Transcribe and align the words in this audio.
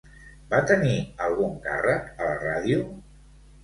Va 0.53 0.61
tenir 0.71 0.95
algun 1.27 1.55
càrrec 1.69 2.11
a 2.19 2.35
la 2.35 2.37
ràdio? 2.49 2.85